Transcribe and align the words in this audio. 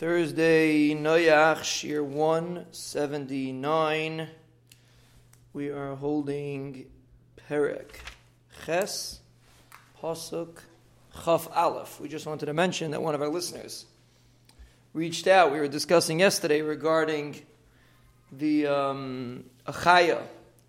Thursday, 0.00 0.94
Noyach, 0.94 1.62
Shir 1.62 2.02
179. 2.02 4.28
We 5.52 5.68
are 5.68 5.94
holding 5.94 6.86
Perek 7.46 7.90
Ches, 8.64 9.20
Pasuk, 10.00 10.60
Chaf 11.22 11.54
Aleph. 11.54 12.00
We 12.00 12.08
just 12.08 12.24
wanted 12.24 12.46
to 12.46 12.54
mention 12.54 12.92
that 12.92 13.02
one 13.02 13.14
of 13.14 13.20
our 13.20 13.28
listeners 13.28 13.84
reached 14.94 15.26
out. 15.26 15.52
We 15.52 15.58
were 15.58 15.68
discussing 15.68 16.20
yesterday 16.20 16.62
regarding 16.62 17.42
the 18.32 18.68
um, 18.68 19.44
Achaya, 19.66 20.22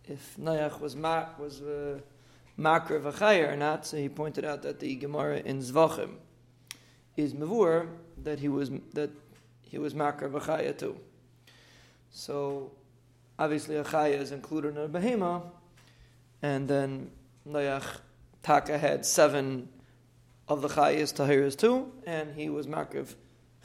if 0.10 0.36
Noyach 0.38 0.82
was, 0.82 0.98
ma- 0.98 1.28
was 1.40 1.62
uh, 1.62 2.00
Achaya 2.60 3.54
or 3.54 3.56
not. 3.56 3.86
So 3.86 3.96
he 3.96 4.10
pointed 4.10 4.44
out 4.44 4.64
that 4.64 4.82
the 4.82 4.94
Gemara 4.96 5.38
in 5.38 5.62
Zvachim 5.62 6.18
is 7.18 7.34
Mavur 7.34 7.88
that 8.24 8.40
he 8.40 8.48
was 8.48 8.72
that 8.94 9.10
he 9.62 9.78
was 9.78 9.94
makar 9.94 10.30
b'chaya 10.30 10.78
too. 10.78 10.98
So 12.12 12.72
obviously 13.40 13.76
a 13.78 13.84
chaya 13.84 14.20
is 14.20 14.32
included 14.32 14.76
in 14.76 14.84
a 14.84 14.90
behema, 14.90 15.44
and 16.42 16.68
then 16.68 17.10
Noach 17.48 18.00
Taka 18.44 18.78
had 18.78 19.06
seven 19.06 19.70
of 20.48 20.62
the 20.62 20.68
chayas 20.68 21.14
tahiras 21.14 21.58
too, 21.58 21.92
and 22.06 22.36
he 22.36 22.50
was 22.50 22.68
makar 22.68 23.06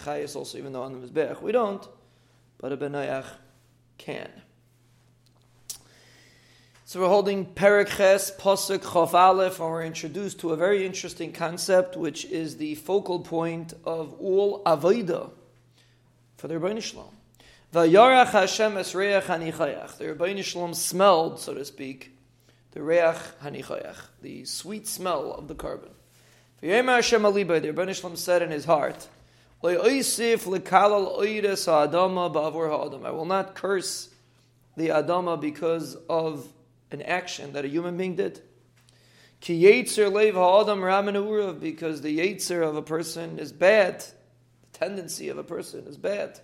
chayas 0.00 0.36
also, 0.36 0.58
even 0.58 0.72
though 0.72 0.82
on 0.82 0.92
the 0.92 1.06
mizbeach 1.06 1.42
we 1.42 1.52
don't, 1.52 1.86
but 2.58 2.72
a 2.72 2.76
benayach 2.76 3.26
can. 3.98 4.30
So 6.88 7.00
we're 7.00 7.08
holding 7.08 7.46
Perek 7.46 7.96
Ches, 7.96 8.30
Pasuk 8.30 8.78
Chof 8.78 9.12
Aleph, 9.12 9.58
and 9.58 9.68
we're 9.68 9.82
introduced 9.82 10.38
to 10.38 10.52
a 10.52 10.56
very 10.56 10.86
interesting 10.86 11.32
concept, 11.32 11.96
which 11.96 12.24
is 12.26 12.58
the 12.58 12.76
focal 12.76 13.18
point 13.18 13.74
of 13.84 14.14
all 14.20 14.62
Avodah 14.62 15.32
for 16.36 16.46
the 16.46 16.54
Rebbeinu 16.54 16.80
Shalom. 16.80 17.08
Vayarach 17.74 18.28
Hashem 18.28 18.76
es 18.76 18.94
reach 18.94 19.24
hanichayach. 19.24 19.98
The 19.98 20.04
Rebbeinu 20.04 20.44
Shalom 20.44 20.74
smelled, 20.74 21.40
so 21.40 21.54
to 21.54 21.64
speak, 21.64 22.12
the 22.70 22.80
reach 22.80 23.16
hanichayach, 23.42 23.96
the 24.22 24.44
sweet 24.44 24.86
smell 24.86 25.32
of 25.32 25.48
the 25.48 25.56
korban. 25.56 25.90
V'yema 26.62 26.94
Hashem 26.94 27.22
aliba, 27.22 27.60
the 27.60 27.72
Rebbeinu 27.72 27.96
Shalom 27.96 28.14
said 28.14 28.42
in 28.42 28.52
his 28.52 28.64
heart, 28.64 29.08
I 29.64 29.74
will 29.74 29.82
not 33.24 33.54
curse 33.56 34.10
the 34.76 34.88
Adama 34.88 35.40
because 35.40 35.96
of 36.08 36.46
an 36.90 37.02
action 37.02 37.52
that 37.52 37.64
a 37.64 37.68
human 37.68 37.96
being 37.96 38.16
did. 38.16 38.40
Ki 39.40 39.62
yetzer 39.62 40.10
leiv 40.10 40.34
ha'adam 40.34 40.80
ramen 40.80 41.60
because 41.60 42.00
the 42.00 42.18
yetzer 42.18 42.66
of 42.66 42.76
a 42.76 42.82
person 42.82 43.38
is 43.38 43.52
bad. 43.52 44.00
The 44.00 44.78
tendency 44.78 45.28
of 45.28 45.38
a 45.38 45.44
person 45.44 45.86
is 45.86 45.96
bad. 45.96 46.40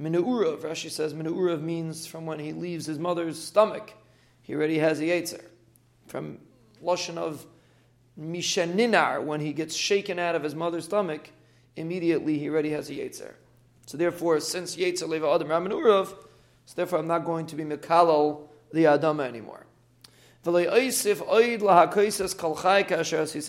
Minu'urav, 0.00 0.58
Rashi 0.58 0.90
says, 0.90 1.14
Minu'urav 1.14 1.62
means 1.62 2.06
from 2.06 2.26
when 2.26 2.38
he 2.38 2.52
leaves 2.52 2.86
his 2.86 2.98
mother's 2.98 3.42
stomach, 3.42 3.92
he 4.42 4.54
already 4.54 4.78
has 4.78 5.00
a 5.00 5.04
yetzer. 5.04 5.42
From 6.06 6.38
Lashon 6.82 7.16
of 7.16 7.46
Mishaninar, 8.20 9.22
when 9.22 9.40
he 9.40 9.52
gets 9.52 9.74
shaken 9.74 10.18
out 10.18 10.34
of 10.34 10.42
his 10.42 10.54
mother's 10.54 10.84
stomach, 10.84 11.30
immediately 11.76 12.38
he 12.38 12.48
already 12.48 12.70
has 12.70 12.90
a 12.90 12.94
yetzer. 12.94 13.32
So 13.86 13.96
therefore, 13.96 14.40
since 14.40 14.76
yetzer 14.76 15.08
leiv 15.08 15.20
ha'adam 15.20 15.48
ramen 15.48 15.72
urav, 15.72 16.08
so 16.66 16.74
therefore 16.74 16.98
I'm 16.98 17.06
not 17.06 17.24
going 17.24 17.46
to 17.46 17.56
be 17.56 17.64
mekalal 17.64 18.48
the 18.72 18.84
Adama 18.84 19.26
anymore. 19.26 19.66
I 20.44 20.50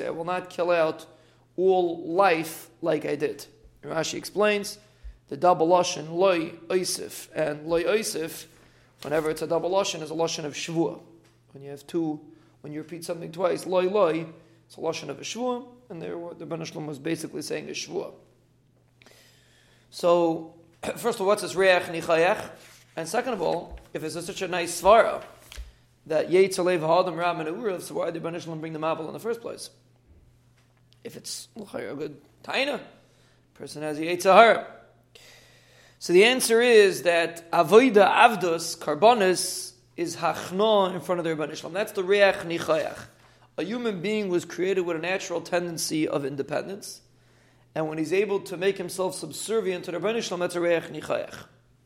will 0.10 0.26
not 0.26 0.50
kill 0.50 0.72
out 0.72 1.06
all 1.56 2.14
life 2.14 2.70
like 2.82 3.06
I 3.06 3.16
did. 3.16 3.46
Rashi 3.84 4.16
explains 4.16 4.80
the 5.30 5.38
double 5.38 5.68
lashon 5.68 6.12
loy 6.12 6.52
oisif 6.68 7.28
and 7.36 7.68
loy 7.68 7.84
oisif. 7.84 8.46
Whenever 9.04 9.30
it's 9.30 9.42
a 9.42 9.48
double 9.48 9.70
lashon, 9.70 10.02
is 10.02 10.10
a 10.10 10.16
lashon 10.16 10.46
of 10.46 10.54
shvua. 10.54 11.00
When 11.54 11.64
you 11.64 11.70
have 11.70 11.86
two, 11.86 12.20
when 12.62 12.74
you 12.74 12.80
repeat 12.80 13.06
something 13.06 13.32
twice, 13.32 13.66
loy 13.66 13.90
loy, 13.90 14.26
it's 14.66 14.78
a 14.78 14.80
lashon 14.80 15.10
of 15.10 15.20
a 15.20 15.24
and 15.90 16.02
there 16.02 16.18
the 16.38 16.46
Ben 16.46 16.60
was 16.88 17.00
basically 17.00 17.42
saying 17.42 17.70
a 17.70 17.74
shvua. 17.74 18.12
So, 19.90 20.54
first 20.98 21.16
of 21.16 21.22
all, 21.22 21.28
what's 21.28 21.42
this 21.42 21.56
reach 21.56 21.84
nichayach? 21.84 22.50
And 22.96 23.08
second 23.08 23.34
of 23.34 23.42
all, 23.42 23.77
if 23.94 24.04
it's 24.04 24.26
such 24.26 24.42
a 24.42 24.48
nice 24.48 24.82
svara 24.82 25.24
that 26.08 26.30
Yetzalev 26.30 26.80
Hadam 26.80 27.18
Ram 27.18 27.40
and 27.42 27.50
Urav, 27.50 27.82
so 27.82 27.96
why 27.96 28.12
did 28.12 28.24
Ben 28.24 28.40
bring 28.60 28.74
the 28.74 28.80
Mabul 28.80 29.08
in 29.08 29.14
the 29.14 29.20
first 29.20 29.42
place? 29.42 29.70
If 31.04 31.16
it's 31.16 31.48
a 31.58 31.96
good 31.96 32.18
taina, 32.44 32.80
person 33.54 33.82
has 33.82 34.00
Yetzahara. 34.00 34.66
So 36.00 36.14
the 36.14 36.26
answer 36.26 36.62
is 36.62 37.04
that 37.04 37.50
Avoida 37.52 38.10
Avdus, 38.10 38.78
Karbonis, 38.78 39.74
is 39.96 40.18
Hachna 40.18 40.94
in 40.94 41.02
front 41.02 41.26
of 41.26 41.26
the 41.26 41.56
Shalom. 41.56 41.74
That's 41.74 41.92
the 41.92 42.04
Reach 42.04 42.36
Nichayach. 42.36 43.00
A 43.58 43.64
human 43.64 44.02
being 44.02 44.30
was 44.30 44.46
created 44.46 44.82
with 44.82 44.96
a 44.96 45.00
natural 45.00 45.42
tendency 45.42 46.08
of 46.08 46.24
independence, 46.24 47.02
and 47.74 47.90
when 47.90 47.98
he's 47.98 48.14
able 48.14 48.40
to 48.42 48.58
make 48.58 48.78
himself 48.78 49.16
subservient 49.16 49.86
to 49.86 49.92
the 49.92 50.00
Rebbe 50.00 50.22
Shalom, 50.22 50.40
that's 50.40 50.56
a 50.56 50.62
Reach 50.62 50.84
Nichayach. 50.84 51.34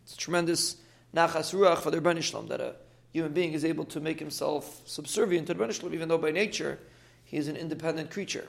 It's 0.04 0.14
a 0.14 0.18
tremendous 0.18 0.76
nachas 1.16 1.54
ruach 1.54 1.80
for 1.80 1.92
the 1.92 2.00
Rebbeinu 2.00 2.48
that 2.48 2.62
a 2.62 2.76
human 3.12 3.34
being 3.34 3.54
is 3.54 3.66
able 3.66 3.86
to 3.86 4.00
make 4.00 4.20
himself 4.20 4.82
subservient 4.86 5.48
to 5.48 5.54
the 5.54 5.64
Rebbeinu 5.64 5.94
even 5.94 6.10
though 6.10 6.18
by 6.18 6.32
nature 6.32 6.80
he 7.24 7.38
is 7.38 7.48
an 7.48 7.56
independent 7.56 8.12
creature. 8.12 8.48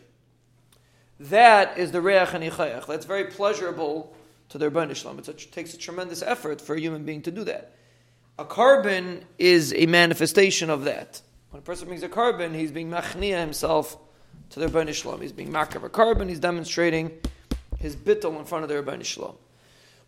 That 1.20 1.78
is 1.78 1.92
the 1.92 2.00
reach 2.00 2.28
hanichayach. 2.28 2.86
That's 2.86 3.06
very 3.06 3.24
pleasurable 3.24 4.14
to 4.48 4.58
the 4.58 4.70
Rebbeinu. 4.70 5.28
It 5.28 5.52
takes 5.52 5.74
a 5.74 5.78
tremendous 5.78 6.22
effort 6.22 6.60
for 6.60 6.74
a 6.74 6.80
human 6.80 7.04
being 7.04 7.22
to 7.22 7.30
do 7.30 7.44
that. 7.44 7.76
A 8.38 8.44
korban 8.44 9.22
is 9.38 9.72
a 9.74 9.86
manifestation 9.86 10.70
of 10.70 10.84
that. 10.84 11.20
When 11.50 11.58
a 11.60 11.62
person 11.62 11.86
brings 11.86 12.02
a 12.02 12.08
korban, 12.08 12.54
he's 12.54 12.72
being 12.72 12.90
machnia 12.90 13.38
himself 13.38 13.96
to 14.50 14.60
the 14.60 14.66
Rebbeinu. 14.66 15.20
He's 15.20 15.32
being 15.32 15.52
makar 15.52 15.84
a 15.84 15.90
korban, 15.90 16.28
he's 16.28 16.40
demonstrating 16.40 17.12
his 17.78 17.94
bittul 17.94 18.38
in 18.38 18.44
front 18.44 18.64
of 18.64 18.68
the 18.68 18.76
Rebbeinu. 18.76 19.36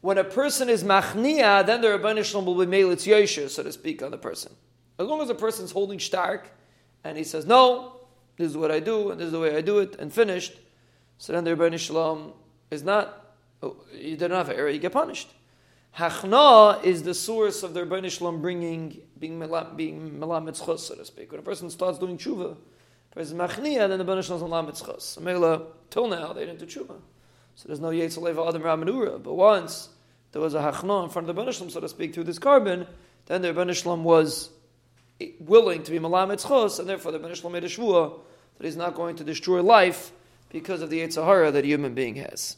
When 0.05 0.19
a 0.19 0.25
person 0.25 0.69
is 0.69 0.85
machnia, 0.85 1.65
then 1.65 1.81
the 1.81 1.89
Rabban 1.89 2.23
Shalom 2.23 2.45
will 2.45 2.57
be 2.57 2.67
melitz 2.67 3.07
yosher, 3.07 3.49
so 3.49 3.63
to 3.63 3.73
speak, 3.73 4.03
on 4.03 4.11
the 4.11 4.19
person. 4.19 4.53
As 4.99 5.07
long 5.07 5.23
as 5.23 5.31
a 5.31 5.35
person's 5.35 5.71
holding 5.71 5.99
stark, 5.99 6.51
and 7.05 7.17
he 7.17 7.25
says, 7.25 7.47
no, 7.47 8.01
this 8.37 8.51
is 8.51 8.55
what 8.55 8.71
I 8.71 8.81
do, 8.81 9.13
and 9.13 9.19
this 9.19 9.25
is 9.29 9.33
the 9.33 9.41
way 9.41 9.57
I 9.57 9.63
do 9.63 9.79
it, 9.79 9.97
and 9.99 10.13
finished, 10.13 10.53
so 11.17 11.33
then 11.33 11.45
the 11.45 11.57
Rabban 11.57 11.79
Shalom 11.79 12.35
is 12.71 12.83
not, 12.83 13.35
oh, 13.63 13.77
you 13.95 14.19
didn't 14.19 14.33
have 14.33 14.51
error, 14.51 14.69
you 14.69 14.79
get 14.79 14.93
punished. 14.93 15.31
Hachna 15.97 16.85
is 16.85 17.03
the 17.03 17.15
source 17.15 17.63
of 17.63 17.73
the 17.73 17.87
Rabban 17.87 18.11
Shalom 18.11 18.43
bringing, 18.43 19.01
being 19.19 19.41
melamed 19.41 19.75
being 19.75 20.19
melamed 20.21 20.55
so 20.55 20.97
to 20.97 21.05
speak. 21.07 21.33
When 21.33 21.39
a 21.39 21.43
person 21.43 21.71
starts 21.71 21.99
doing 21.99 22.19
tshuva, 22.19 22.59
if 23.17 23.29
machnia, 23.29 23.89
then 23.89 23.99
the 23.99 24.05
Rabban 24.05 24.23
Shalom 24.23 24.67
is 24.69 24.77
melamed 24.77 24.85
chos. 24.85 25.67
Till 25.89 26.09
now, 26.09 26.35
they 26.35 26.45
didn't 26.45 26.59
do 26.59 26.67
tshuva. 26.67 27.01
So 27.57 27.69
there's 27.69 27.81
no 27.81 27.89
Yetzaleva 27.89 28.49
Adam 28.49 28.63
Ramanura. 28.63 29.23
But 29.23 29.35
once 29.35 29.91
there 30.35 30.43
was 30.43 30.55
a 30.55 30.59
hachna 30.59 31.05
in 31.05 31.11
front 31.11 31.31
of 31.31 31.37
the 31.37 31.43
Rebbeinu 31.43 31.71
so 31.71 31.79
to 31.81 31.89
speak, 31.89 32.13
through 32.13 32.25
this 32.25 32.41
korban, 32.41 32.89
then 33.27 33.41
the 33.41 33.55
Rebbeinu 33.55 34.03
was 34.03 34.51
willing 35.39 35.85
to 35.85 35.93
be 35.93 36.01
Malamet 36.01 36.45
Chos, 36.45 36.81
and 36.81 36.89
therefore 36.89 37.13
the 37.13 37.21
Rebbeinu 37.21 37.53
made 37.53 37.63
a 37.63 37.69
shvua 37.69 38.19
that 38.59 38.65
he's 38.65 38.77
not 38.77 38.97
going 38.97 39.15
to 39.15 39.25
destroy 39.25 39.63
life 39.63 40.11
because 40.51 40.83
of 40.83 40.91
the 40.91 40.99
Yetzahara 41.01 41.53
that 41.53 41.63
a 41.63 41.67
human 41.69 41.95
being 41.95 42.17
has. 42.17 42.57